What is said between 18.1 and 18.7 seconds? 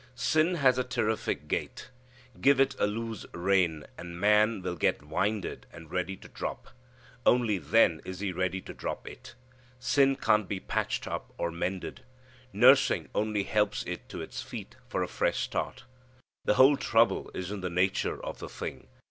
of the